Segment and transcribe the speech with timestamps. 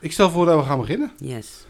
[0.00, 1.10] Ik stel voor dat we gaan beginnen.
[1.18, 1.66] Yes.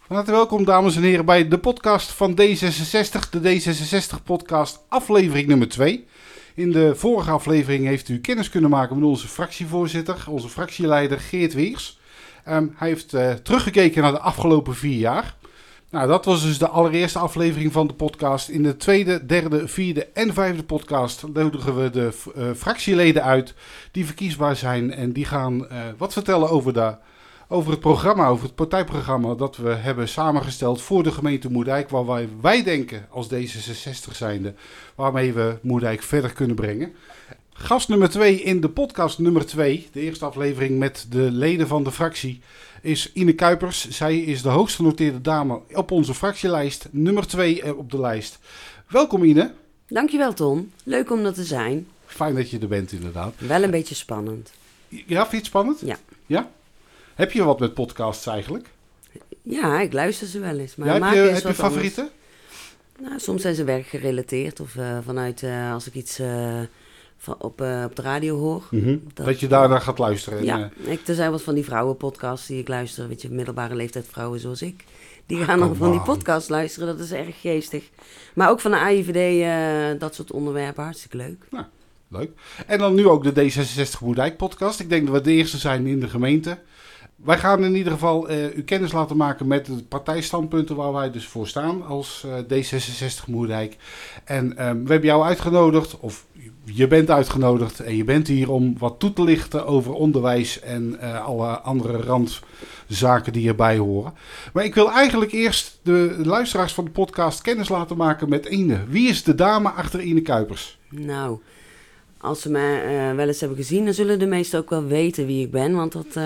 [0.00, 5.68] Van harte welkom, dames en heren, bij de podcast van D66, de D66-podcast, aflevering nummer
[5.68, 6.06] 2.
[6.54, 11.54] In de vorige aflevering heeft u kennis kunnen maken met onze fractievoorzitter, onze fractieleider Geert
[11.54, 11.98] Weers.
[12.44, 15.36] Ehm, hij heeft uh, teruggekeken naar de afgelopen vier jaar.
[15.90, 18.48] Nou, dat was dus de allereerste aflevering van de podcast.
[18.48, 23.54] In de tweede, derde, vierde en vijfde podcast nodigen we de uh, fractieleden uit
[23.90, 24.92] die verkiesbaar zijn.
[24.92, 26.94] En die gaan uh, wat vertellen over, de,
[27.48, 31.88] over het programma, over het partijprogramma dat we hebben samengesteld voor de gemeente Moerdijk.
[31.88, 34.54] Waar wij, wij denken als D66 zijnde,
[34.94, 36.92] waarmee we Moerdijk verder kunnen brengen.
[37.52, 41.84] Gast nummer 2 in de podcast nummer 2, de eerste aflevering met de leden van
[41.84, 42.40] de fractie,
[42.82, 43.88] is Ine Kuipers.
[43.88, 48.38] Zij is de hoogst genoteerde dame op onze fractielijst, nummer 2 op de lijst.
[48.88, 49.52] Welkom Ine.
[49.88, 51.86] Dankjewel Tom, leuk om er te zijn.
[52.06, 53.34] Fijn dat je er bent inderdaad.
[53.38, 54.52] Wel een beetje spannend.
[54.88, 55.80] Ja, vind je het spannend?
[55.80, 55.96] Ja.
[56.26, 56.50] Ja?
[57.16, 58.68] Heb je wat met podcasts eigenlijk?
[59.42, 60.76] Ja, ik luister ze wel eens.
[60.76, 62.08] Maar ja, heb je, heb je favorieten?
[63.00, 66.20] Nou, soms zijn ze werkgerelateerd of uh, vanuit uh, als ik iets...
[66.20, 66.60] Uh,
[67.18, 68.66] van, op, op de radio hoor.
[68.70, 69.02] Mm -hmm.
[69.14, 70.44] dat, dat, je daarna gaat luisteren.
[70.44, 73.08] Ja, en, ik, er zijn wat van die vrouwenpodcasts die ik luister.
[73.08, 74.84] Weet je, middelbare leeftijd vrouwen zoals ik.
[75.26, 76.88] Die gaan dan van die podcasts luisteren.
[76.88, 77.90] Dat is erg geestig.
[78.34, 80.84] Maar ook van de AIVD, dat soort onderwerpen.
[80.84, 81.46] Hartstikke leuk.
[81.50, 81.64] Nou,
[82.08, 82.30] leuk.
[82.66, 84.80] En dan nu ook de D66 Moerdijk podcast.
[84.80, 86.58] Ik denk dat we de eerste zijn in de gemeente.
[87.16, 91.10] Wij gaan in ieder geval uh, u kennis laten maken met de partijstandpunten waar wij
[91.10, 93.76] dus voor staan als uh, D66 Moerdijk.
[94.24, 96.26] En um, we hebben jou uitgenodigd, of
[96.64, 100.96] je bent uitgenodigd en je bent hier om wat toe te lichten over onderwijs en
[101.00, 104.12] uh, alle andere randzaken die erbij horen.
[104.52, 108.84] Maar ik wil eigenlijk eerst de luisteraars van de podcast kennis laten maken met Ine.
[108.88, 110.78] Wie is de dame achter Ine Kuipers?
[110.90, 111.38] Nou,
[112.18, 115.44] als ze mij wel eens hebben gezien, dan zullen de meesten ook wel weten wie
[115.44, 116.16] ik ben, want dat...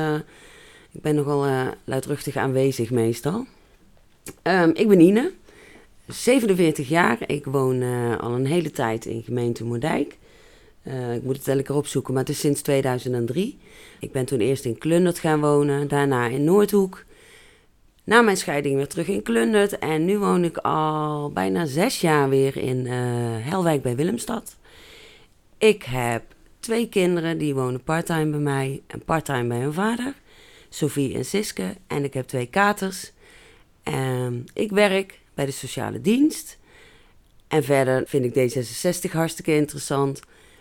[0.93, 3.47] Ik ben nogal uh, luidruchtig aanwezig meestal.
[4.43, 5.33] Um, ik ben Ine,
[6.07, 7.19] 47 jaar.
[7.27, 10.19] Ik woon uh, al een hele tijd in gemeente Moerdijk.
[10.83, 13.59] Uh, ik moet het lekker opzoeken, maar het is sinds 2003.
[14.01, 17.05] Ik ben toen eerst in Klundert gaan wonen, daarna in Noordhoek.
[18.05, 19.79] Na mijn scheiding weer terug in Klundert.
[19.79, 24.57] En nu woon ik al bijna zes jaar weer in Helwijk bij Willemstad.
[25.59, 26.23] Ik heb
[26.61, 30.15] twee kinderen, die wonen parttime bij mij en parttime bij hun vader.
[30.71, 31.77] Sophie en Siske.
[31.87, 33.13] En ik heb twee katers.
[33.83, 36.59] En ik werk bij de sociale dienst.
[37.49, 40.21] En verder vind ik D66 hartstikke interessant.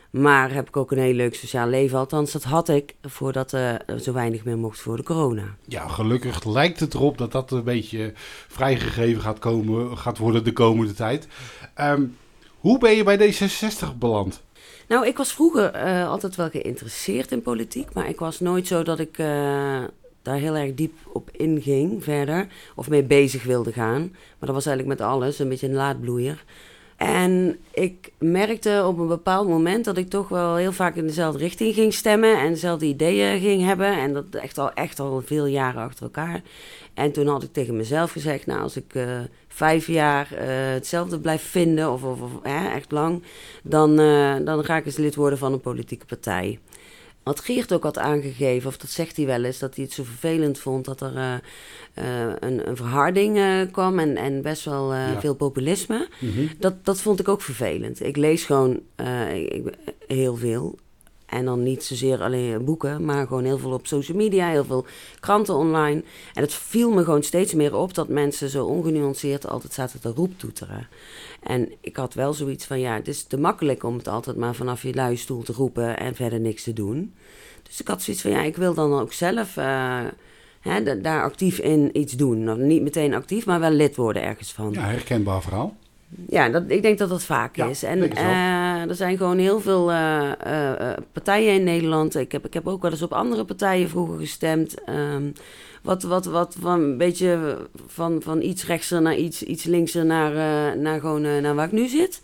[0.10, 1.98] Maar heb ik ook een heel leuk sociaal leven.
[1.98, 5.56] Althans, dat had ik voordat er zo weinig meer mocht voor de corona.
[5.66, 8.14] Ja, gelukkig lijkt het erop dat dat een beetje
[8.48, 11.28] vrijgegeven gaat, komen, gaat worden de komende tijd.
[11.80, 12.18] Um,
[12.60, 14.42] hoe ben je bij D66 beland?
[14.90, 17.94] Nou, ik was vroeger uh, altijd wel geïnteresseerd in politiek.
[17.94, 19.28] Maar ik was nooit zo dat ik uh,
[20.22, 22.48] daar heel erg diep op inging verder.
[22.76, 24.02] Of mee bezig wilde gaan.
[24.12, 26.44] Maar dat was eigenlijk met alles, een beetje een laadbloeier.
[26.96, 31.40] En ik merkte op een bepaald moment dat ik toch wel heel vaak in dezelfde
[31.40, 33.98] richting ging stemmen en dezelfde ideeën ging hebben.
[33.98, 36.42] En dat echt al, echt al veel jaren achter elkaar.
[36.94, 40.40] En toen had ik tegen mezelf gezegd, nou als ik uh, vijf jaar uh,
[40.74, 43.24] hetzelfde blijf vinden, of, of, of echt lang,
[43.64, 46.60] dan, uh, dan ga ik eens lid worden van een politieke partij.
[47.24, 50.04] Wat Geert ook had aangegeven, of dat zegt hij wel eens, dat hij het zo
[50.04, 51.34] vervelend vond dat er uh,
[52.06, 53.38] uh, een, een, verharding
[53.72, 55.20] kwam en, en best wel ja.
[55.20, 56.08] veel populisme.
[56.20, 56.50] Mm -hmm.
[56.60, 58.04] dat, dat vond ik ook vervelend.
[58.04, 58.82] Ik lees gewoon
[60.08, 60.78] heel veel.
[61.30, 64.86] En dan niet zozeer alleen boeken, maar gewoon heel veel op social media, heel veel
[65.20, 66.04] kranten online.
[66.34, 70.12] En het viel me gewoon steeds meer op dat mensen zo ongenuanceerd altijd zaten te
[70.16, 70.88] roeptoeteren.
[71.44, 74.56] En ik had wel zoiets van, ja, het is te makkelijk om het altijd maar
[74.56, 77.14] vanaf je luie stoel te roepen en verder niks te doen.
[77.64, 80.00] Dus ik had zoiets van, ja, ik wil dan ook zelf uh,
[80.60, 82.44] hè, daar actief in iets doen.
[82.44, 84.72] Nou, niet meteen actief, maar wel lid worden ergens van.
[84.72, 85.76] Ja, herkenbaar verhaal.
[86.30, 87.84] Ja, dat, ik denk dat dat vaak ja, is.
[87.84, 88.04] En
[88.88, 92.16] er zijn gewoon heel veel uh, uh, partijen in Nederland.
[92.16, 94.76] Ik heb, ik heb ook wel eens op andere partijen vroeger gestemd.
[94.90, 95.34] Um,
[95.84, 100.78] wat, wat, wat van een beetje van, van iets rechtser naar iets, iets linkser naar,
[100.78, 102.22] naar, gewoon, naar waar ik nu zit.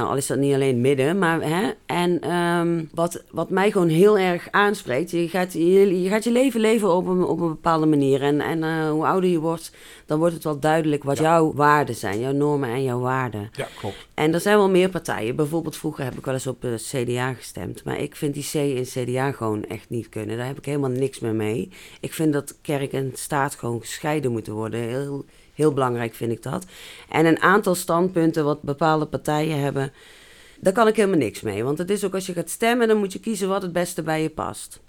[0.00, 1.70] Al is dat niet alleen midden, maar hè.
[1.86, 6.30] En um, wat, wat mij gewoon heel erg aanspreekt, je gaat je, je, gaat je
[6.30, 8.22] leven leven op een, op een bepaalde manier.
[8.22, 9.72] En, en uh, hoe ouder je wordt,
[10.06, 11.22] dan wordt het wel duidelijk wat ja.
[11.22, 13.50] jouw waarden zijn, jouw normen en jouw waarden.
[13.52, 14.08] Ja, klopt.
[14.14, 15.36] En er zijn wel meer partijen.
[15.36, 17.84] Bijvoorbeeld vroeger heb ik wel eens op de CDA gestemd.
[17.84, 20.36] Maar ik vind die C en CDA gewoon echt niet kunnen.
[20.36, 21.70] Daar heb ik helemaal niks meer mee.
[22.00, 24.80] Ik vind dat kerk en staat gewoon gescheiden moeten worden.
[24.80, 26.66] Heel, Heel belangrijk vind ik dat.
[27.08, 29.92] En een aantal standpunten wat bepaalde partijen hebben,
[30.60, 31.64] daar kan ik helemaal niks mee.
[31.64, 34.02] Want het is ook als je gaat stemmen, dan moet je kiezen wat het beste
[34.02, 34.80] bij je past.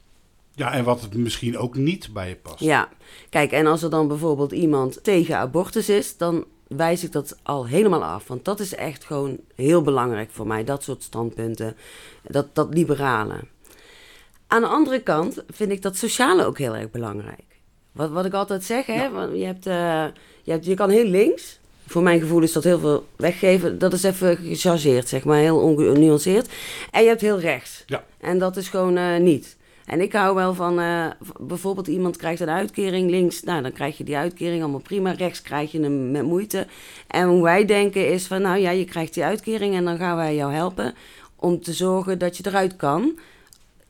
[0.55, 2.59] Ja, en wat het misschien ook niet bij je past.
[2.59, 2.89] Ja,
[3.29, 7.67] kijk, en als er dan bijvoorbeeld iemand tegen abortus is, dan wijs ik dat al
[7.67, 8.27] helemaal af.
[8.27, 11.75] Want dat is echt gewoon heel belangrijk voor mij, dat soort standpunten,
[12.23, 13.39] dat, dat liberale.
[14.47, 17.53] Aan de andere kant vind ik dat sociale ook heel erg belangrijk.
[17.91, 20.05] Wat, wat ik altijd zeg, hè, want je, hebt, eh,
[20.43, 23.79] je, je kan heel links, voor mijn gevoel is dat heel veel weggeven.
[23.79, 26.49] Dat is even gechargeerd, zeg maar, heel ongenuanceerd.
[26.91, 27.83] En je hebt heel rechts.
[27.85, 28.03] Ja.
[28.19, 29.57] En dat is gewoon eh, niet.
[29.85, 31.05] En ik hou wel van, eh,
[31.39, 35.41] bijvoorbeeld iemand krijgt een uitkering links, nou dan krijg je die uitkering allemaal prima, rechts
[35.41, 36.67] krijg je hem met moeite.
[37.07, 40.15] En hoe wij denken is van, nou ja, je krijgt die uitkering en dan gaan
[40.15, 40.93] wij jou helpen
[41.35, 43.19] om te zorgen dat je eruit kan.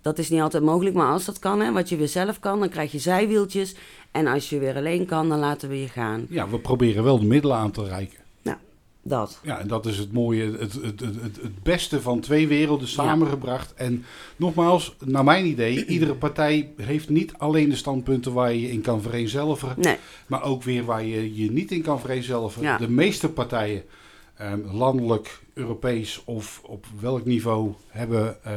[0.02, 2.60] Dat is niet altijd mogelijk, maar als dat kan, hè, wat je weer zelf kan,
[2.60, 3.76] dan krijg je zijwieltjes.
[4.14, 6.26] En als je weer alleen kan, dan laten we je gaan.
[6.30, 8.20] Ja, we proberen wel de middelen aan te reiken.
[8.42, 8.58] Nou,
[9.02, 9.40] dat.
[9.44, 13.74] Ja, en dat is het mooie, het, het, het, het, beste van twee werelden samengebracht.
[13.74, 14.06] En
[14.36, 18.82] nogmaals, naar mijn idee, iedere partij heeft niet alleen de standpunten waar je je in
[18.82, 22.64] kan vereenzelvigen, Nee, maar ook weer waar je je niet in kan vereenzelvigen.
[22.64, 22.78] Ja.
[22.78, 23.84] De meeste partijen,
[24.36, 28.54] ehm, landelijk, Europees of op welk niveau, hebben eh,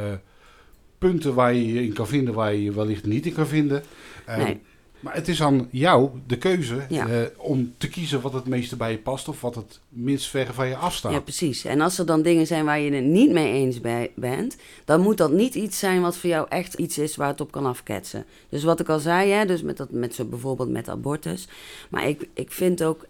[0.97, 3.83] punten waar je je in kan vinden, waar je je wellicht niet in kan vinden.
[4.25, 4.59] Ehm, Nee.
[5.07, 7.07] Maar het is aan jou de keuze Ja.
[7.07, 10.53] eh, om te kiezen wat het meeste bij je past of wat het minst ver
[10.53, 11.11] van je afstaat.
[11.11, 11.65] ja, precies.
[11.65, 14.55] En als er dan dingen zijn waar je het niet mee eens bij bent,
[14.85, 17.51] dan moet dat niet iets zijn wat voor jou echt iets is waar het op
[17.51, 18.25] kan afketsen.
[18.49, 21.47] Dus wat ik al zei, hè, dus met dat, met zo bijvoorbeeld met abortus.
[21.89, 23.05] Maar ik, ik vind ook,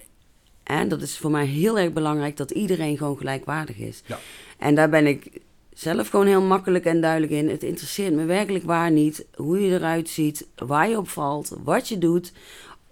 [0.64, 4.02] en dat is voor mij heel erg belangrijk, dat iedereen gewoon gelijkwaardig is.
[4.06, 4.20] Ja.
[4.58, 5.30] En daar ben ik
[5.78, 7.50] zelf gewoon heel makkelijk en duidelijk in.
[7.50, 11.88] Het interesseert me werkelijk waar niet hoe je eruit ziet, waar je op valt, wat
[11.88, 12.32] je doet.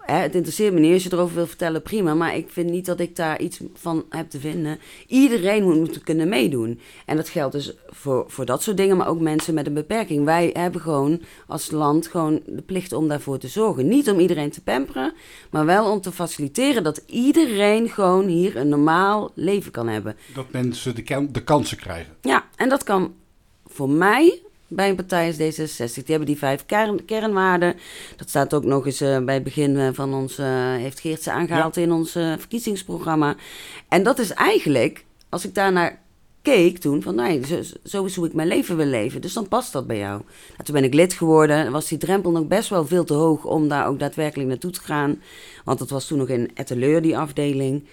[0.05, 2.13] Hè, het interesseert me niet als je erover wil vertellen, prima.
[2.13, 4.79] Maar ik vind niet dat ik daar iets van heb te vinden.
[5.07, 6.79] Iedereen moet moeten kunnen meedoen.
[7.05, 10.25] En dat geldt dus voor, voor dat soort dingen, maar ook mensen met een beperking.
[10.25, 13.87] Wij hebben gewoon als land gewoon de plicht om daarvoor te zorgen.
[13.87, 15.13] Niet om iedereen te pamperen,
[15.49, 20.15] maar wel om te faciliteren dat iedereen gewoon hier een normaal leven kan hebben.
[20.33, 20.95] Dat mensen
[21.31, 22.13] de kansen krijgen.
[22.21, 23.13] Ja, en dat kan
[23.65, 25.93] voor mij bij een partij als D66.
[25.93, 27.75] Die hebben die vijf kern, kernwaarden.
[28.15, 31.23] Dat staat ook nog eens eh, bij het begin eh, van ons, eh, heeft Geert
[31.23, 33.35] ze aangehaald in ons verkiezingsprogramma.
[33.89, 36.03] En dat is eigenlijk, als ik daarnaar
[36.41, 39.21] keek toen, van nee, zo, zo is hoe ik mijn leven wil leven.
[39.21, 40.21] Dus dan past dat bij jou.
[40.49, 41.71] Nou, toen ben ik lid geworden.
[41.71, 44.81] Was die drempel nog best wel veel te hoog om daar ook daadwerkelijk naartoe te
[44.81, 45.21] gaan.
[45.63, 47.87] Want dat was toen nog in Etteleur, die afdeling.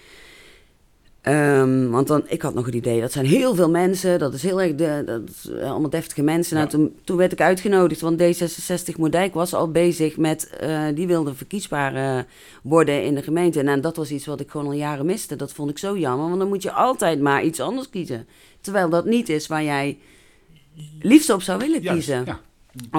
[1.23, 4.43] Ehm, want dan, ik had nog het idee, dat zijn heel veel mensen, dat is
[4.43, 6.55] heel erg, de, dat is eh, allemaal deftige mensen.
[6.55, 6.71] Nou, Ja.
[6.77, 11.33] toen, toen werd ik uitgenodigd, want D66 Moerdijk was al bezig met, eh, die wilde
[11.35, 12.23] verkiesbaar eh,
[12.63, 13.59] worden in de gemeente.
[13.61, 15.35] En dat was iets wat ik gewoon al jaren miste.
[15.35, 18.27] Dat vond ik zo jammer, want dan moet je altijd maar iets anders kiezen.
[18.61, 19.97] Terwijl dat niet is waar jij
[20.99, 22.23] liefst op zou willen Juist, kiezen.
[22.25, 22.39] ja.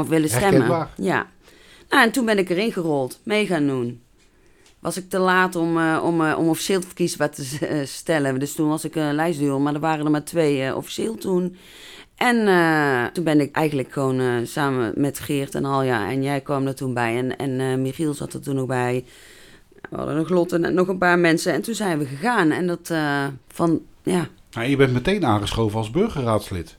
[0.00, 0.50] Of willen stemmen.
[0.50, 0.90] Herkenbaar.
[0.96, 1.26] Ja.
[1.88, 4.00] Nou, en toen ben ik erin gerold, mee gaan doen.
[4.84, 8.38] Was ik te laat om, eh, om, eh, om officieel verkiesbaar te eh, stellen.
[8.38, 11.56] Dus toen was ik een lijstduur, maar er waren er maar twee officieel toen.
[12.16, 12.36] En
[13.12, 16.94] toen ben ik eigenlijk gewoon samen met Geert en Alja en jij kwam er toen
[16.94, 17.16] bij.
[17.16, 19.04] En, en Michiel zat er toen nog bij.
[19.90, 21.52] We hadden nog Lotte en nog een paar mensen.
[21.52, 22.50] En toen zijn we gegaan.
[22.50, 22.92] En dat
[23.48, 26.76] van, ja, Nou, je bent meteen aangeschoven als burgerraadslid.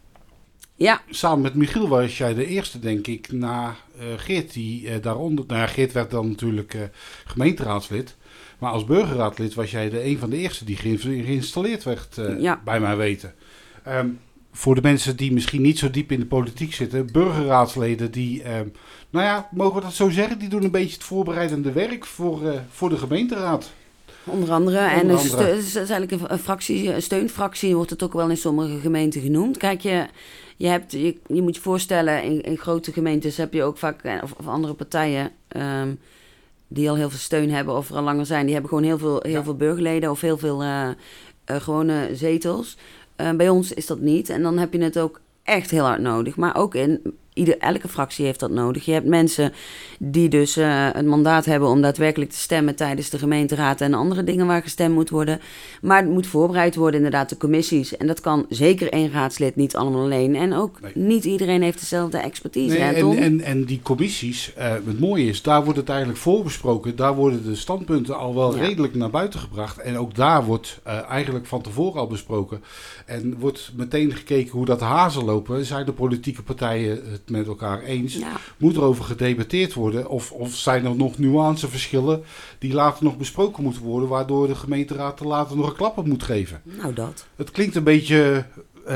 [0.76, 5.02] Ja, Samen met Michiel was jij de eerste, denk ik, na eh, Geert die eh,
[5.02, 5.46] daaronder...
[5.48, 6.82] Nou ja, Geert werd dan natuurlijk eh,
[7.26, 8.16] gemeenteraadslid.
[8.60, 12.62] Maar als burgerraadlid was jij de een van de eerste die geïns- geïnstalleerd werd, Ja.
[12.66, 13.34] bij mijn weten.
[13.84, 14.10] Ehm,
[14.52, 18.68] voor de mensen die misschien niet zo diep in de politiek zitten, burgerraadsleden die, ehm,
[19.10, 22.62] nou ja, mogen we dat zo zeggen, die doen een beetje het voorbereidende werk voor,
[22.70, 23.74] voor de gemeenteraad.
[24.26, 24.78] Onder andere.
[24.78, 25.24] en het
[25.58, 29.58] is eigenlijk een, een fractie, een steunfractie wordt het ook wel in sommige gemeenten genoemd.
[29.58, 30.06] Kijk, je,
[30.58, 34.02] je, hebt, je, je moet je voorstellen, in, in grote gemeentes heb je ook vaak,
[34.02, 35.94] eh, of, of andere partijen ehm,
[36.68, 38.98] die al heel veel steun hebben of er al langer zijn, die hebben gewoon heel
[38.98, 39.44] veel, heel Ja.
[39.44, 40.96] veel burgerleden of heel veel eh, eh,
[41.62, 42.78] gewone zetels.
[43.36, 44.30] Bij ons is dat niet.
[44.30, 46.36] En dan heb je het ook echt heel hard nodig.
[46.36, 47.02] Maar ook in
[47.36, 48.86] ieder, elke fractie heeft dat nodig.
[48.86, 49.54] Je hebt mensen
[50.00, 54.24] die dus eh het mandaat hebben om daadwerkelijk te stemmen tijdens de gemeenteraad en andere
[54.24, 55.40] dingen waar gestemd moet worden.
[55.82, 57.98] Maar het moet voorbereid worden, inderdaad, de commissies.
[57.98, 60.36] En dat kan zeker één raadslid niet allemaal alleen.
[60.36, 60.92] En ook Nee.
[60.96, 62.78] niet iedereen heeft dezelfde expertise.
[62.78, 66.20] Nee, hè, en, en, en die commissies, eh, het mooie is, daar wordt het eigenlijk
[66.20, 66.96] voorbesproken.
[66.96, 68.62] Daar worden de standpunten al wel Ja.
[68.62, 69.78] redelijk naar buiten gebracht.
[69.78, 72.64] En ook daar wordt eh, eigenlijk van tevoren al besproken.
[73.06, 75.66] En wordt meteen gekeken hoe dat hazen lopen.
[75.66, 78.14] Zijn de politieke partijen met elkaar eens?
[78.16, 78.38] Ja.
[78.58, 80.10] Moet er over gedebatteerd worden?
[80.10, 82.24] Of, of zijn er nog nuanceverschillen
[82.60, 86.08] die later nog besproken moeten worden, waardoor de gemeenteraad er later nog een klap op
[86.08, 86.62] moet geven?
[86.64, 87.26] Nou, dat.
[87.36, 88.46] Het klinkt een beetje.
[88.86, 88.96] eh,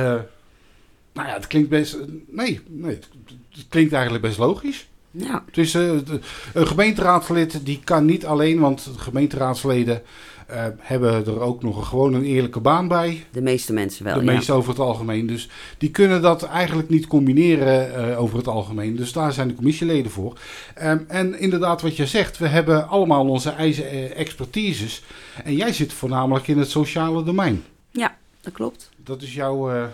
[1.14, 1.98] nou ja, het klinkt best.
[2.28, 3.08] Nee, nee het,
[3.52, 4.88] het klinkt eigenlijk best logisch.
[5.12, 6.20] Ja, Dus eh, de-
[6.54, 10.02] een gemeenteraadslid die kan niet alleen, want de gemeenteraadsleden
[10.50, 13.26] eh, hebben er ook nog een, gewoon een eerlijke baan bij.
[13.32, 14.14] de meeste mensen wel.
[14.20, 14.32] de ja.
[14.32, 15.28] meeste over het algemeen.
[15.28, 18.96] Dus die kunnen dat eigenlijk niet combineren eh, over het algemeen.
[18.96, 20.40] Dus daar zijn de commissieleden voor.
[20.76, 25.04] Ehm, en inderdaad, wat je zegt, we hebben allemaal onze eigen eh, expertises.
[25.44, 27.64] En jij zit voornamelijk in het sociale domein.
[27.92, 28.90] Ja, dat klopt.
[29.04, 29.90] Dat is jouw.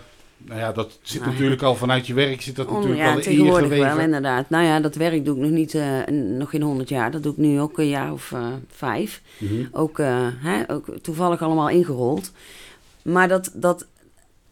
[0.46, 2.42] Nou ja, dat zit Nou natuurlijk al vanuit je werk.
[2.42, 4.50] Zit dat On- natuurlijk ja, wel tegenwoordig wel, inderdaad.
[4.50, 7.12] Nou ja, dat werk doe ik nog niet, eh, nog geen honderd jaar.
[7.12, 9.22] Dat doe ik nu ook een jaar of eh, vijf.
[9.38, 9.54] Mhm.
[9.72, 12.32] Ook, eh, hè, ook toevallig allemaal ingerold.
[13.02, 13.86] Maar dat, dat,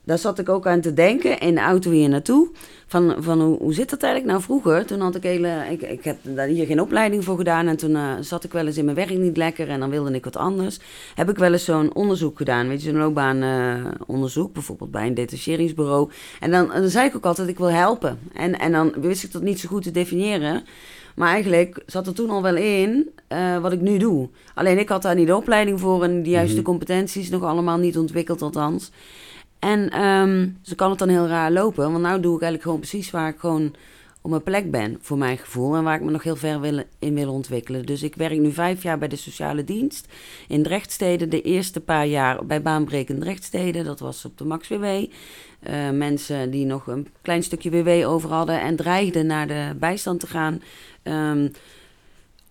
[0.03, 2.50] daar zat ik ook aan te denken in de auto hier naartoe.
[2.88, 4.31] Van, van hoe, hoe zit dat eigenlijk?
[4.33, 5.65] Nou, vroeger, toen had ik hele.
[5.69, 7.67] Ik, ik heb daar hier geen opleiding voor gedaan.
[7.67, 9.69] En toen eh, zat ik wel eens in mijn werk niet lekker.
[9.69, 10.79] En dan wilde ik wat anders.
[11.15, 12.67] Heb ik wel eens zo'n onderzoek gedaan.
[12.67, 14.53] Weet je, zo'n loopbaanonderzoek.
[14.53, 16.10] bijvoorbeeld bij een detacheringsbureau.
[16.39, 18.19] En dan, dan zei ik ook altijd: ik wil helpen.
[18.33, 20.63] En, en dan wist ik dat niet zo goed te definiëren.
[21.15, 24.29] Maar eigenlijk zat er toen al wel in eh, wat ik nu doe.
[24.53, 26.65] Alleen ik had daar niet de opleiding voor en de juiste Mhm.
[26.65, 28.91] competenties nog allemaal niet ontwikkeld althans.
[29.63, 32.79] En ehm zo kan het dan heel raar lopen, want nu doe ik eigenlijk gewoon
[32.79, 33.75] precies waar ik gewoon
[34.22, 35.75] op mijn plek ben, voor mijn gevoel.
[35.75, 37.86] En waar ik me nog heel ver wil, in wil ontwikkelen.
[37.86, 40.08] Dus ik werk nu vijf jaar bij de sociale dienst
[40.48, 41.29] in Drechtsteden.
[41.29, 44.84] De eerste paar jaar bij baanbrekend Drechtsteden, dat was op de Max WW.
[44.84, 50.20] Eh, mensen die nog een klein stukje WW over hadden en dreigden naar de bijstand
[50.20, 50.62] te gaan.
[51.03, 51.48] ehm,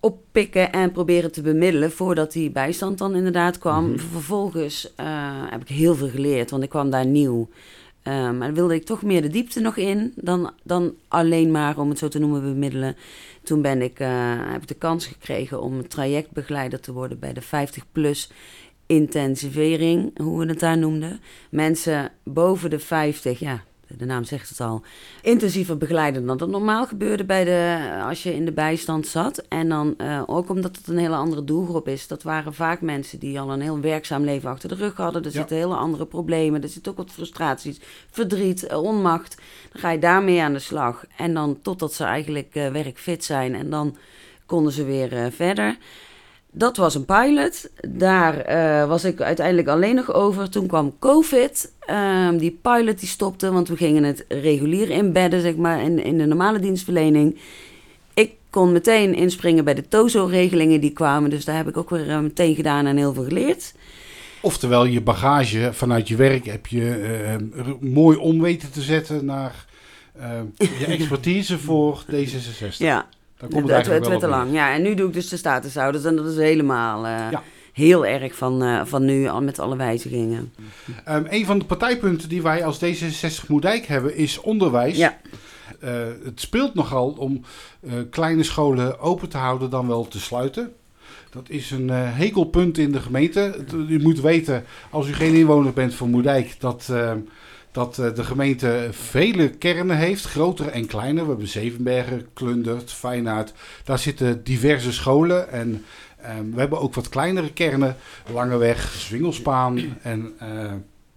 [0.03, 3.91] oppikken en proberen te bemiddelen voordat die bijstand dan inderdaad kwam.
[3.91, 3.99] Mhm.
[3.99, 5.07] Vervolgens eh,
[5.51, 7.49] heb ik heel veel geleerd, want ik kwam daar nieuw.
[8.03, 11.89] Eh, maar wilde ik toch meer de diepte nog in dan, dan alleen maar, om
[11.89, 12.97] het zo te noemen, bemiddelen.
[13.43, 14.09] Toen ben ik, eh,
[14.53, 18.31] heb ik de kans gekregen om trajectbegeleider te worden bij de 50-plus
[18.87, 21.21] intensivering, hoe we het daar noemden.
[21.51, 23.65] Mensen boven de 50, ja,
[23.99, 24.83] de naam zegt het al,
[25.23, 29.45] intensiever begeleiden dan dat normaal gebeurde bij de, als je in de bijstand zat.
[29.49, 32.07] En dan eh, ook omdat het een hele andere doelgroep is.
[32.07, 35.23] Dat waren vaak mensen die al een heel werkzaam leven achter de rug hadden.
[35.23, 35.37] Er Ja.
[35.39, 36.63] zitten hele andere problemen.
[36.63, 37.81] Er zitten ook wat frustraties,
[38.11, 39.37] verdriet, eh, onmacht.
[39.73, 41.05] Dan ga je daarmee aan de slag.
[41.17, 43.55] En dan totdat ze eigenlijk eh, werkfit zijn.
[43.55, 43.97] En dan
[44.47, 45.77] konden ze weer verder.
[46.55, 47.71] Dat was een pilot.
[47.89, 50.51] Daar eh, was ik uiteindelijk alleen nog over.
[50.51, 51.73] Toen kwam COVID.
[51.79, 56.19] Ehm, die pilot die stopte, want we gingen het regulier inbedden, zeg maar, in, in
[56.19, 57.39] de normale dienstverlening.
[58.15, 61.31] Ik kon meteen inspringen bij de TOZO-regelingen die kwamen.
[61.31, 63.75] Dus daar heb ik ook weer eh, meteen gedaan en heel veel geleerd.
[64.41, 66.91] Oftewel, je bagage vanuit je werk heb je
[67.57, 69.65] r- mooi om weten te zetten naar
[70.59, 72.77] je expertise voor D66.
[72.77, 73.07] Ja,
[73.43, 74.53] Daar komt het, eigenlijk wel te lang.
[74.53, 76.05] Ja, en nu doe ik dus de statushouders.
[76.05, 77.43] En dat is helemaal eh, Ja.
[77.73, 80.53] heel erg van, eh, van nu al met alle wijzigingen.
[81.05, 84.97] Ehm, een van de partijpunten die wij als D66 Moerdijk hebben is onderwijs.
[84.97, 85.19] Ja.
[85.81, 85.91] Eh,
[86.25, 87.45] het speelt nogal om
[88.11, 90.73] kleine scholen open te houden dan wel te sluiten.
[91.31, 93.65] Dat is een hekelpunt in de gemeente.
[93.89, 97.13] U moet weten, als u geen inwoner bent van Moerdijk, dat, eh,
[97.73, 101.23] dat eh, de gemeente vele kernen heeft, grotere en kleiner.
[101.23, 103.53] We hebben Zevenbergen, Klundert, Feyenaard.
[103.85, 105.85] Daar zitten diverse scholen en
[106.17, 107.97] ehm, we hebben ook wat kleinere kernen.
[108.33, 110.73] Langeweg, Zwingelspaan en eh,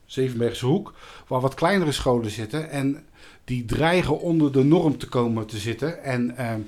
[0.05, 0.93] Zevenbergse Hoek,
[1.27, 2.69] waar wat kleinere scholen zitten.
[2.69, 3.05] En
[3.43, 6.03] die dreigen onder de norm te komen te zitten.
[6.03, 6.59] En ehm,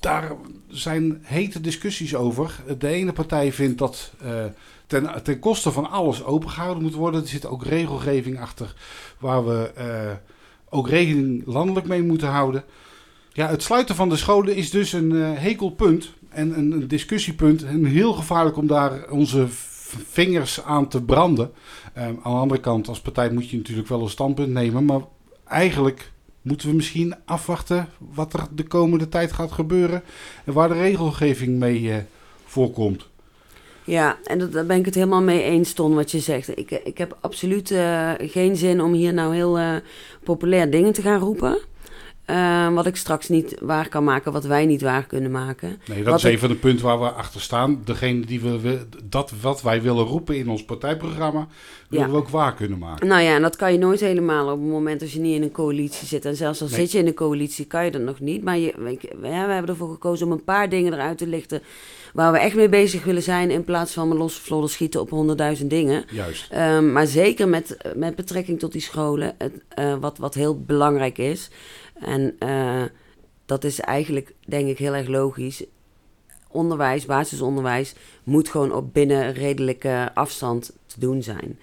[0.00, 0.32] daar
[0.68, 2.60] zijn hete discussies over.
[2.78, 4.44] De ene partij vindt dat eh,
[4.86, 7.20] ten, ten koste van alles opengehouden moet worden.
[7.20, 8.74] Er zit ook regelgeving achter
[9.18, 10.12] waar we eh,
[10.68, 12.64] ook rekening landelijk mee moeten houden.
[13.32, 17.64] Ja, het sluiten van de scholen is dus een eh, hekelpunt en een, discussiepunt.
[17.64, 19.46] En heel gevaarlijk om daar onze
[20.10, 21.52] vingers aan te branden.
[21.92, 24.84] Ehm, aan de andere kant, als partij moet je natuurlijk wel een standpunt nemen.
[24.84, 25.00] Maar
[25.44, 26.12] eigenlijk
[26.42, 30.02] moeten we misschien afwachten wat er de komende tijd gaat gebeuren.
[30.44, 31.96] En waar de regelgeving mee eh,
[32.44, 33.08] voorkomt.
[33.86, 36.58] Ja, en dat, daar ben ik het helemaal mee eens, Ton, wat je zegt.
[36.58, 39.74] Ik, ik heb absoluut eh, geen zin om hier nou heel eh,
[40.24, 41.58] populair dingen te gaan roepen.
[42.24, 45.68] Eh, wat ik straks niet waar kan maken, wat wij niet waar kunnen maken.
[45.88, 47.80] Nee, dat Wat is ik- van de punten waar we achter staan.
[47.84, 51.46] Degene die we, we- dat wat wij willen roepen in ons partijprogramma,
[51.88, 52.12] willen Ja.
[52.12, 53.06] we ook waar kunnen maken.
[53.06, 55.42] Nou ja, en dat kan je nooit helemaal op het moment als je niet in
[55.42, 56.24] een coalitie zit.
[56.24, 56.76] En zelfs al Nee.
[56.78, 58.44] zit je in een coalitie, kan je dat nog niet.
[58.44, 61.62] Maar je, we, we hebben ervoor gekozen om een paar dingen eruit te lichten
[62.16, 63.50] waar we echt mee bezig willen zijn.
[63.50, 66.04] In plaats van met losse vlodder schieten op honderdduizend dingen.
[66.10, 66.50] Juist.
[66.50, 71.18] Ehm, maar zeker met, met betrekking tot die scholen, het, eh, wat, wat heel belangrijk
[71.18, 71.50] is.
[72.00, 72.82] En eh,
[73.46, 75.64] dat is eigenlijk, denk ik, heel erg logisch.
[76.48, 77.94] Onderwijs, basisonderwijs,
[78.24, 81.58] moet gewoon op binnen redelijke afstand te doen zijn.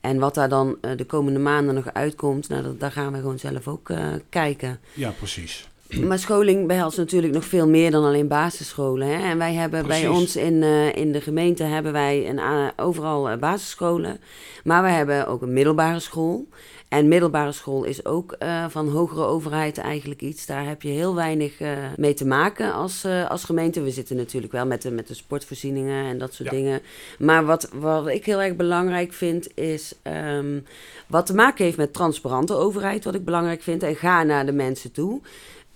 [0.00, 3.18] En wat daar dan eh, de komende maanden nog uitkomt, nou, dat, daar gaan we
[3.18, 3.90] gewoon zelf ook
[4.28, 4.80] kijken.
[4.94, 5.67] Ja, precies.
[6.08, 9.08] Maar scholing behelst natuurlijk nog veel meer dan alleen basisscholen.
[9.08, 9.28] Hè?
[9.30, 12.40] En wij hebben bij ons in, eh, in de gemeente hebben wij een,
[12.76, 14.20] overal eh, basisscholen.
[14.64, 16.46] Maar we hebben ook een middelbare school.
[16.88, 20.46] En middelbare school is ook eh, van hogere overheid eigenlijk iets.
[20.46, 21.58] Daar heb je heel weinig
[21.96, 23.82] mee te maken als, als gemeente.
[23.82, 26.56] We zitten natuurlijk wel met de, met de sportvoorzieningen en dat soort Ja.
[26.56, 26.80] dingen.
[27.18, 29.94] Maar wat, wat ik heel erg belangrijk vind is...
[30.02, 30.60] ehm,
[31.06, 33.82] wat te maken heeft met transparante overheid, wat ik belangrijk vind.
[33.82, 35.20] En ga naar de mensen toe.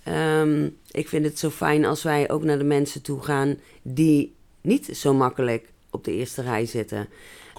[0.03, 4.33] Ehm, ik vind het zo fijn als wij ook naar de mensen toe gaan die
[4.61, 7.07] niet zo makkelijk op de eerste rij zitten.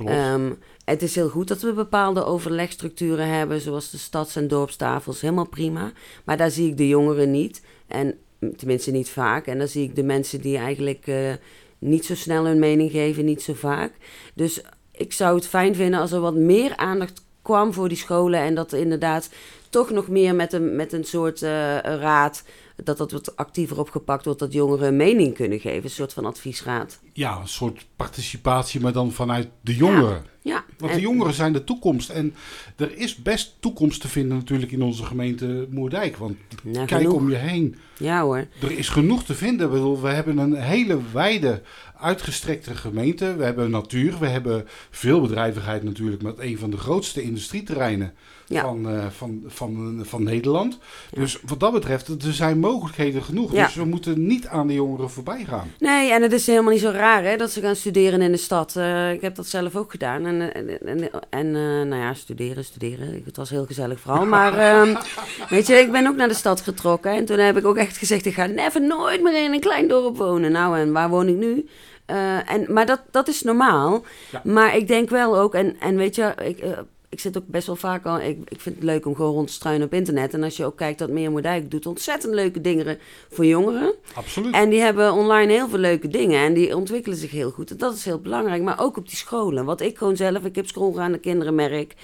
[0.05, 0.53] Ehm,
[0.85, 5.49] het is heel goed dat we bepaalde overlegstructuren hebben, zoals de stads- en dorpstafels, helemaal
[5.49, 5.93] prima.
[6.25, 8.19] Maar daar zie ik de jongeren niet, en
[8.57, 9.47] tenminste niet vaak.
[9.47, 11.33] En dan zie ik de mensen die eigenlijk eh,
[11.79, 13.93] niet zo snel hun mening geven, niet zo vaak.
[14.35, 18.41] Dus ik zou het fijn vinden als er wat meer aandacht kwam voor die scholen
[18.41, 19.31] en dat er inderdaad
[19.75, 21.51] toch nog meer met een, met een soort eh,
[21.81, 22.45] raad,
[22.77, 26.25] dat dat wat actiever opgepakt wordt, dat jongeren een mening kunnen geven, een soort van
[26.25, 27.01] adviesraad.
[27.13, 30.23] ja, een soort participatie, maar dan vanuit de jongeren.
[30.25, 32.09] Ja, Want en- de jongeren zijn de toekomst.
[32.11, 32.35] En
[32.77, 36.17] er is best toekomst te vinden natuurlijk in onze gemeente Moerdijk.
[36.17, 37.17] Want Nou, kijk genoeg.
[37.17, 37.77] om je heen.
[37.99, 38.47] Ja hoor.
[38.63, 39.71] Er is genoeg te vinden.
[39.71, 41.63] Bedoel, we hebben een hele wijde,
[41.99, 43.37] uitgestrekte gemeente.
[43.37, 44.19] We hebben natuur.
[44.19, 48.13] We hebben veel bedrijvigheid natuurlijk met een van de grootste industrieterreinen
[48.47, 48.63] Ja.
[48.63, 50.79] van, eh, van, van, van Nederland.
[51.13, 53.53] Dus wat dat betreft, er zijn mogelijkheden genoeg.
[53.53, 53.65] Ja.
[53.65, 55.71] Dus we moeten niet aan de jongeren voorbij gaan.
[55.79, 58.37] Nee, en het is helemaal niet zo raar hè, dat ze gaan studeren in de
[58.39, 58.77] stad.
[58.77, 60.27] Eh, ik heb dat zelf ook gedaan.
[60.27, 63.23] En, en, en, en, eh, nou ja, studeren, studeren.
[63.25, 64.27] Het was heel gezellig vooral.
[64.27, 64.95] Maar ehm,
[65.55, 67.13] weet je, ik ben ook naar de stad getrokken.
[67.13, 69.89] En toen heb ik ook echt gezegd, ik ga never nooit meer in een klein
[69.89, 70.53] dorp wonen.
[70.53, 71.69] Nou, en waar woon ik nu?
[72.07, 74.05] Eh, en, maar dat, dat is normaal.
[74.31, 74.41] Ja.
[74.45, 76.79] Maar ik denk wel ook, en, en weet je, ik, eh,
[77.15, 78.21] ik zit ook best wel vaak al.
[78.21, 80.35] Ik, ik vind het leuk om gewoon rond te struinen op internet.
[80.35, 82.99] En als je ook kijkt dat Meer Moerdijk doet ontzettend leuke dingen
[83.31, 83.95] voor jongeren.
[84.15, 84.55] Absoluut.
[84.55, 87.71] En die hebben online heel veel leuke dingen en die ontwikkelen zich heel goed.
[87.71, 89.65] En dat is heel belangrijk, maar ook op die scholen.
[89.65, 91.95] Wat ik gewoon zelf, ik heb schoolgaande kinderen, merk.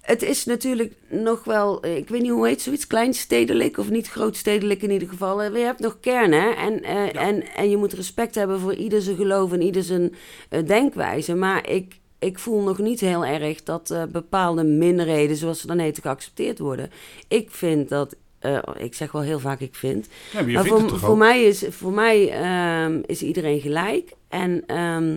[0.00, 4.82] Het is natuurlijk nog wel, ik weet niet hoe heet zoiets, kleinstedelijk of niet grootstedelijk
[4.82, 5.42] in ieder geval.
[5.42, 9.02] Eh, Je hebt nog kernen en, eh, en, en je moet respect hebben voor ieder
[9.02, 10.14] zijn geloof en ieder zijn
[10.48, 11.34] eh, denkwijze.
[11.34, 15.78] Maar ik, ik voel nog niet heel erg dat eh, bepaalde minderheden, zoals ze dan
[15.78, 16.90] heten, geaccepteerd worden.
[17.28, 21.16] Ik vind dat, eh, ik zeg wel heel vaak ik vind, Ja, maar voor, voor
[21.16, 24.12] mij, is, voor mij ehm, is iedereen gelijk.
[24.28, 25.16] En ehm,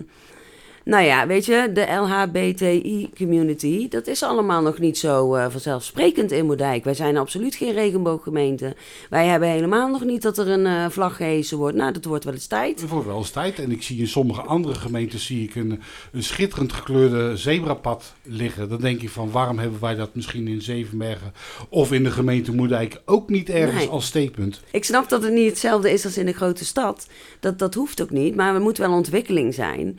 [0.88, 6.46] nou ja, weet je, de LHBTI-community, dat is allemaal nog niet zo eh, vanzelfsprekend in
[6.46, 6.84] Moerdijk.
[6.84, 8.76] Wij zijn absoluut geen regenbooggemeente.
[9.10, 11.76] Wij hebben helemaal nog niet dat er een eh, vlag gehesen wordt.
[11.76, 12.80] Nou, dat wordt wel eens tijd.
[12.80, 13.58] Het wordt wel eens tijd.
[13.58, 15.80] En ik zie in sommige andere gemeentes zie ik een,
[16.12, 18.68] een schitterend gekleurde zebrapad liggen.
[18.68, 21.32] Dan denk je van waarom hebben wij dat misschien in Zevenbergen
[21.68, 23.88] of in de gemeente Moerdijk ook niet ergens Nee.
[23.88, 24.60] als steekpunt.
[24.70, 27.06] Ik snap dat het niet hetzelfde is als in een grote stad.
[27.40, 29.98] Dat, dat hoeft ook niet, maar er moet wel ontwikkeling zijn.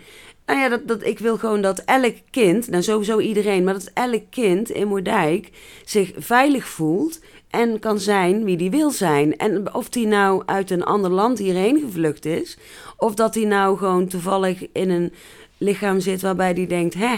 [0.49, 3.91] Nou ja, dat, dat, ik wil gewoon dat elk kind, nou sowieso iedereen, maar dat
[3.93, 5.49] elk kind in Moerdijk
[5.85, 9.37] zich veilig voelt en kan zijn wie die wil zijn.
[9.37, 12.57] En of die nou uit een ander land hierheen gevlucht is,
[12.97, 15.13] of dat hij nou gewoon toevallig in een
[15.57, 17.15] lichaam zit waarbij die denkt, hè,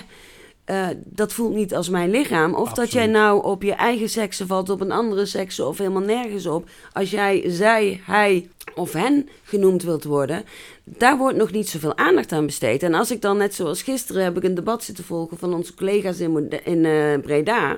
[0.72, 2.54] eh, dat voelt niet als mijn lichaam.
[2.54, 6.02] Of dat jij nou op je eigen sekse valt, op een andere sekse of helemaal
[6.02, 6.70] nergens op.
[6.94, 10.44] Als jij zij, hij of hen genoemd wilt worden,
[10.84, 12.84] daar wordt nog niet zoveel aandacht aan besteed.
[12.84, 15.74] En als ik dan, net zoals gisteren, heb ik een debat zitten volgen van onze
[15.74, 17.78] collega's in, in eh, Breda.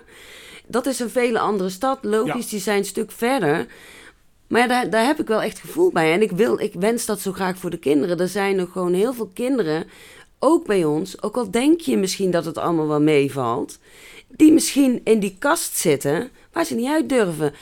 [0.67, 1.99] Dat is een vele andere stad.
[2.01, 2.49] Logisch, Ja.
[2.49, 3.65] die zijn een stuk verder.
[4.47, 6.13] Maar ja, daar, daar heb ik wel echt gevoel bij.
[6.13, 8.19] En ik, wil, ik wens dat zo graag voor de kinderen.
[8.19, 9.85] Er zijn nog gewoon heel veel kinderen,
[10.43, 13.79] ook bij ons, ook al denk je misschien dat het allemaal wel meevalt,
[14.27, 17.53] die misschien in die kast zitten waar ze niet uit durven.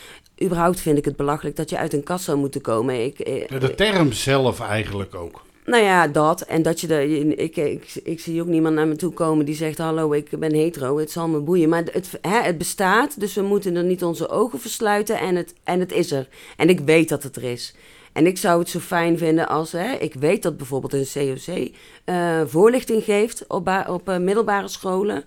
[0.44, 3.04] Überhaupt vind ik het belachelijk dat je uit een kast zou moeten komen.
[3.06, 5.41] Ik, eh, De term zelf eigenlijk ook.
[5.65, 6.41] nou ja, dat.
[6.41, 7.08] En dat je de.
[7.36, 10.54] Ik, ik, ik zie ook niemand naar me toe komen die zegt: Hallo, ik ben
[10.54, 11.70] hetero, het zal me boeien.
[11.70, 15.20] Maar het, hè, het bestaat, dus we moeten er niet onze ogen versluiten.
[15.20, 16.28] En het, en het is er.
[16.58, 17.76] En ik weet dat het er is.
[18.13, 19.71] En ik zou het zo fijn vinden als.
[19.71, 21.69] Hè, ik weet dat bijvoorbeeld een COC
[22.06, 25.24] eh, voorlichting geeft op, op eh, middelbare scholen.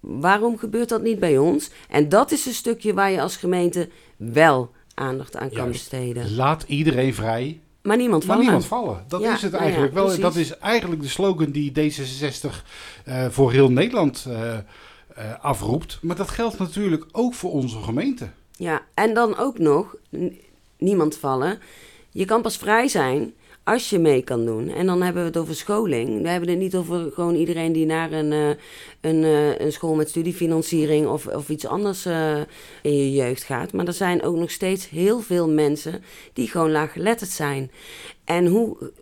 [0.00, 1.70] Waarom gebeurt dat niet bij ons?
[1.88, 5.72] En dat is een stukje waar je als gemeente wel aandacht aan kan Juist.
[5.90, 6.34] besteden.
[6.34, 9.04] Laat iedereen vrij, Maar niemand maar van niemand vallen.
[9.08, 10.18] Dat Ja, is het nou ja, eigenlijk wel.
[10.18, 12.50] Dat is eigenlijk de slogan die D66
[13.04, 14.26] eh, voor heel Nederland
[15.40, 15.98] afroept.
[16.02, 18.28] Maar dat geldt natuurlijk ook voor onze gemeente.
[18.56, 19.94] Ja, en dan ook nog,
[20.78, 21.58] niemand vallen.
[22.10, 24.68] Je kan pas vrij zijn als je mee kan doen.
[24.68, 26.22] En dan hebben we het over scholing.
[26.22, 28.48] We hebben het niet over gewoon iedereen die naar een, uh,
[29.00, 32.40] een, uh, een school met studiefinanciering of, of iets anders uh,
[32.82, 33.72] in je jeugd gaat.
[33.72, 37.70] Maar er zijn ook nog steeds heel veel mensen die gewoon laaggeletterd zijn.
[38.24, 38.92] En hoe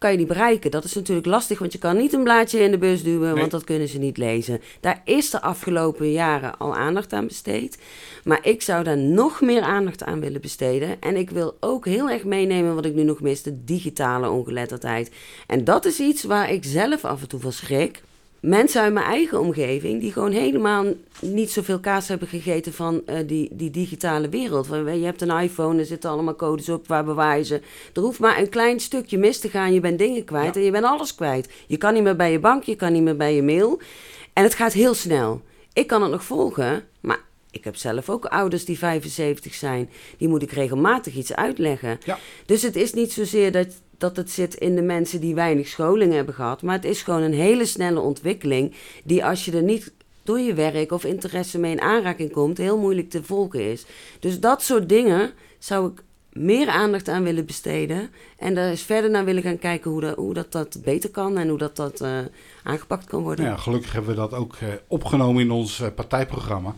[0.00, 0.70] kan je die bereiken?
[0.70, 3.50] Dat is natuurlijk lastig, want je kan niet een blaadje in de bus duwen, want
[3.50, 4.60] dat kunnen ze niet lezen.
[4.80, 7.78] Daar is de afgelopen jaren al aandacht aan besteed.
[8.24, 11.00] Maar ik zou daar nog meer aandacht aan willen besteden.
[11.00, 15.10] En ik wil ook heel erg meenemen wat ik nu nog mis, de digitale ongeletterdheid.
[15.46, 18.02] En dat is iets waar ik zelf af en toe van schrik
[18.40, 20.84] mensen uit mijn eigen omgeving die gewoon helemaal
[21.20, 24.66] niet zoveel kaas hebben gegeten van uh, die, die digitale wereld.
[24.66, 27.60] Je hebt een iPhone, er zitten allemaal codes op, waar bewaar je ze?
[27.94, 30.70] Er hoeft maar een klein stukje mis te gaan, je bent dingen kwijt en je
[30.70, 31.52] bent alles kwijt.
[31.66, 33.80] Je kan niet meer bij je bank, je kan niet meer bij je mail.
[34.32, 35.42] En het gaat heel snel.
[35.72, 39.90] Ik kan het nog volgen, maar ik heb zelf ook ouders die 75 zijn.
[40.18, 41.98] Die moet ik regelmatig iets uitleggen.
[42.04, 42.18] Ja.
[42.46, 43.68] Dus het is niet zozeer dat,
[44.00, 46.62] dat het zit in de mensen die weinig scholing hebben gehad.
[46.62, 48.74] Maar het is gewoon een hele snelle ontwikkeling.
[49.04, 52.78] Die als je er niet door je werk of interesse mee in aanraking komt, heel
[52.78, 53.86] moeilijk te volgen is.
[54.20, 58.10] Dus dat soort dingen zou ik meer aandacht aan willen besteden.
[58.38, 61.38] En daar eens verder naar willen gaan kijken hoe dat, hoe dat, dat beter kan
[61.38, 62.18] en hoe dat, dat uh,
[62.62, 63.44] aangepakt kan worden.
[63.44, 66.74] Ja, gelukkig hebben we dat ook uh, opgenomen in ons uh, partijprogramma.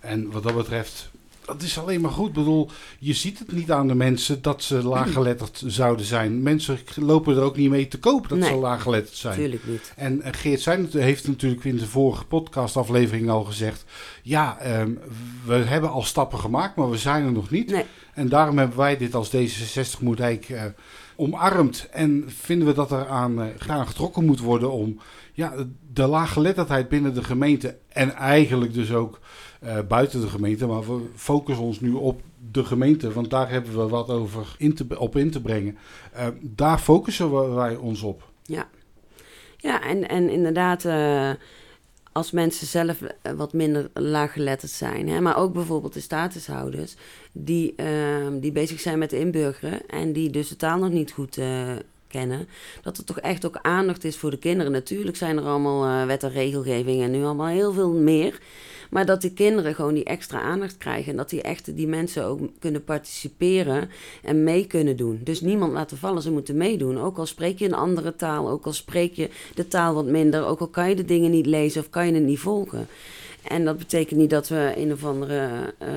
[0.00, 1.10] En wat dat betreft,
[1.46, 2.28] dat is alleen maar goed.
[2.28, 6.42] Ik bedoel, je ziet het niet aan de mensen dat ze laaggeletterd zouden zijn.
[6.42, 8.48] Mensen lopen er ook niet mee te kopen dat Nee.
[8.48, 9.38] ze laaggeletterd zijn.
[9.38, 9.92] Tuurlijk niet.
[9.96, 13.84] En eh, Geert Zijn heeft natuurlijk in de vorige podcastaflevering al gezegd...
[14.22, 14.90] ja, ehm,
[15.44, 17.70] we hebben al stappen gemaakt, maar we zijn er nog niet.
[17.70, 17.84] Nee.
[18.14, 20.64] En daarom hebben wij dit als D66 Moerdijk eh
[21.16, 21.88] omarmd.
[21.90, 24.98] En vinden we dat er aan eh, gaan getrokken moet worden om
[25.32, 25.52] ja,
[25.92, 27.76] de laaggeletterdheid binnen de gemeente...
[27.88, 29.20] en eigenlijk dus ook
[29.66, 30.66] eh, buiten de gemeente...
[30.66, 33.12] maar we focussen ons nu op de gemeente...
[33.12, 35.78] want daar hebben we wat over in te, op in te brengen.
[36.12, 38.30] Eh, daar focussen wij ons op.
[38.42, 38.68] Ja,
[39.56, 41.30] ja en, en inderdaad, eh,
[42.12, 42.98] als mensen zelf
[43.36, 46.94] wat minder laaggeletterd zijn, hè, maar ook bijvoorbeeld de statushouders,
[47.32, 51.38] die, ehm, die bezig zijn met inburgeren en die dus de taal nog niet goed
[52.08, 52.48] kennen,
[52.82, 54.72] dat er toch echt ook aandacht is voor de kinderen.
[54.72, 58.40] Natuurlijk zijn er allemaal wet en regelgeving en nu allemaal heel veel meer.
[58.90, 61.10] Maar dat die kinderen gewoon die extra aandacht krijgen.
[61.10, 63.88] En dat die echt die mensen ook kunnen participeren
[64.22, 65.20] en mee kunnen doen.
[65.24, 66.98] Dus niemand laten vallen, ze moeten meedoen.
[67.00, 70.44] Ook al spreek je een andere taal, ook al spreek je de taal wat minder,
[70.46, 72.86] ook al kan je de dingen niet lezen of kan je het niet volgen.
[73.42, 75.48] En dat betekent niet dat we een of andere.
[75.78, 75.88] eh,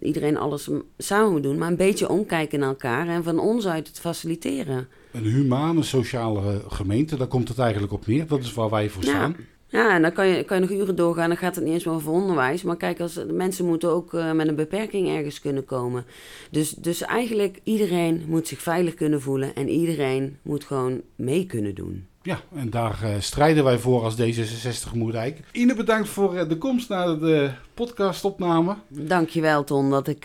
[0.00, 3.88] iedereen alles samen moet doen, maar een beetje omkijken naar elkaar en van ons uit
[3.88, 4.88] het faciliteren.
[5.12, 8.26] Een humane sociale gemeente, daar komt het eigenlijk op neer.
[8.26, 9.08] Dat is waar wij voor Ja.
[9.10, 9.36] staan.
[9.72, 11.28] Ja, en dan kan je, kan je nog uren doorgaan.
[11.28, 12.62] Dan gaat het niet eens meer over onderwijs.
[12.62, 16.04] Maar kijk, als, mensen moeten ook eh, met een beperking ergens kunnen komen.
[16.50, 19.54] Dus, dus eigenlijk iedereen moet zich veilig kunnen voelen.
[19.54, 22.06] En iedereen moet gewoon mee kunnen doen.
[22.22, 25.40] Ja, en daar eh, strijden wij voor als D66 Moerdijk.
[25.52, 28.76] Ine, bedankt voor eh, de komst naar de podcastopname.
[28.88, 30.24] Dankjewel, Ton, dat ik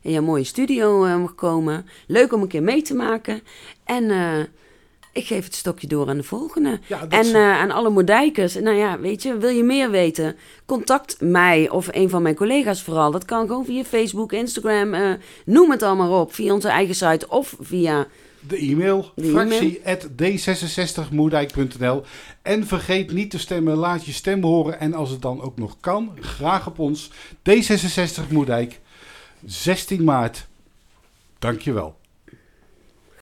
[0.00, 1.86] in jouw mooie studio mag komen.
[2.06, 3.40] Leuk om een keer mee te maken.
[3.84, 4.10] En
[5.12, 6.78] ik geef het stokje door aan de volgende.
[6.86, 10.36] Ja, En is- eh, aan alle Moerdijkers, nou ja, weet je, wil je meer weten?
[10.66, 13.10] Contact mij of een van mijn collega's vooral.
[13.10, 15.10] Dat kan gewoon via Facebook, Instagram, eh,
[15.44, 16.34] noem het allemaal op.
[16.34, 18.06] Via onze eigen site of via...
[18.48, 19.48] de e-mail, De e-mail.
[19.48, 22.02] fractie.d66moerdijk.nl.
[22.42, 24.80] En vergeet niet te stemmen, laat je stem horen.
[24.80, 27.10] En als het dan ook nog kan, graag op ons
[27.50, 28.80] D66 Moerdijk,
[29.44, 30.46] 16 maart.
[31.38, 31.96] Dankjewel.